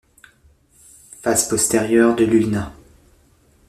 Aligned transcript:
Face 1.21 1.47
postérieure 1.47 2.15
de 2.15 2.23
l'ulna. 2.25 2.73